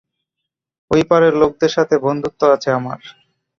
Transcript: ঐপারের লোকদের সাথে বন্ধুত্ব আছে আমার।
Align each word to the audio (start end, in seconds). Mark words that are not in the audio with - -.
ঐপারের 0.91 1.33
লোকদের 1.35 1.71
সাথে 1.71 1.95
বন্ধুত্ব 2.05 2.41
আছে 2.55 2.69
আমার। 2.71 2.99